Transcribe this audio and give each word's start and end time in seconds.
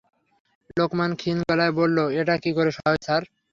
লোকমান 0.77 1.11
ক্ষীণ 1.19 1.37
গলায় 1.43 1.73
বলল, 1.79 1.97
এটা 2.19 2.35
কী 2.43 2.51
করে 2.57 2.71
হয় 2.77 2.99
স্যার? 3.05 3.21